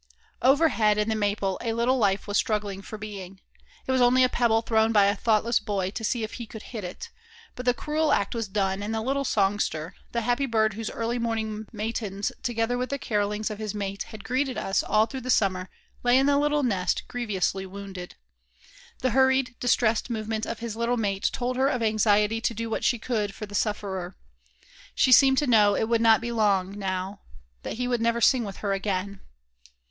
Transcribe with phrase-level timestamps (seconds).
[0.41, 3.39] Overhead in the maple a little life was struggling for being.
[3.85, 6.63] It was only a pebble thrown by a thoughtless boy "to see if he could
[6.73, 7.11] hit it,"
[7.55, 11.19] but the cruel act was done, and the little songster, the happy bird whose early
[11.19, 15.29] morning matins together with the carolings of his mate, had greeted us all through the
[15.29, 15.69] summer
[16.01, 18.15] lay in the little nest greviously wounded.
[19.03, 22.83] The hurried, distressed movements of his little mate told of her anxiety to do what
[22.83, 24.15] she could for the sufferer.
[24.95, 27.21] She seemed to know it would not be long, now,
[27.61, 29.19] that he would never sing with her again.